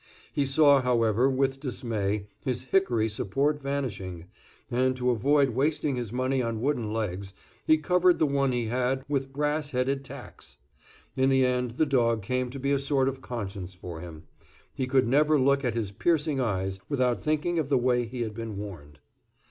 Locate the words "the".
8.17-8.25, 11.29-11.45, 11.77-11.85, 17.69-17.77